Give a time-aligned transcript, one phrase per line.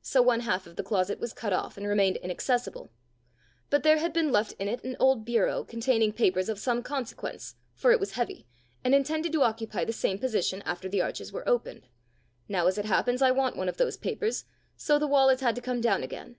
[0.00, 2.90] So one half of the closet was cut off, and remained inaccessible.
[3.68, 7.56] But there had been left in it an old bureau, containing papers of some consequence,
[7.74, 8.46] for it was heavy,
[8.82, 11.86] and intended to occupy the same position after the arches were opened.
[12.48, 15.54] Now, as it happens, I want one of those papers, so the wall has had
[15.56, 16.36] to come down again."